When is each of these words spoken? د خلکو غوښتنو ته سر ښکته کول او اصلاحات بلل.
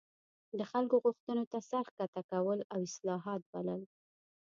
د 0.57 0.59
خلکو 0.71 0.95
غوښتنو 1.03 1.43
ته 1.51 1.57
سر 1.69 1.83
ښکته 1.89 2.21
کول 2.31 2.59
او 2.73 2.79
اصلاحات 2.89 3.41
بلل. 3.51 3.81